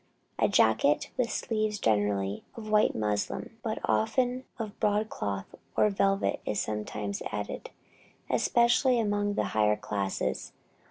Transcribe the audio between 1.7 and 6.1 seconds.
generally of white muslin but often of broadcloth or